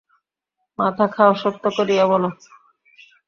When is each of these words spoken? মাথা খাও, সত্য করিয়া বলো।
মাথা 0.79 1.05
খাও, 1.07 1.31
সত্য 1.33 1.63
করিয়া 1.77 2.05
বলো। 2.05 2.29